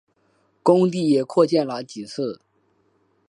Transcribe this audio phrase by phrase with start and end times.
[0.63, 2.41] 工厂也扩建了几次。